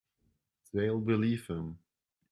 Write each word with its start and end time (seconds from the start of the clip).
They'll 0.73 0.99
believe 0.99 1.45
him. 1.45 1.77